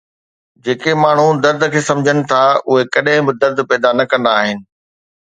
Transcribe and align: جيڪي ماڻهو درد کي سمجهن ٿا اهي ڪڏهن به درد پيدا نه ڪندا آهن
جيڪي 0.63 0.93
ماڻهو 1.01 1.27
درد 1.43 1.61
کي 1.75 1.81
سمجهن 1.89 2.19
ٿا 2.31 2.39
اهي 2.69 2.83
ڪڏهن 2.95 3.25
به 3.27 3.33
درد 3.43 3.57
پيدا 3.73 3.91
نه 3.97 4.03
ڪندا 4.15 4.31
آهن 4.39 4.57